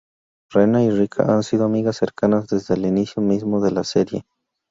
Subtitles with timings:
[0.49, 4.25] Rena y Rika han sido amigas cercanas desde el inicio mismo de la serie.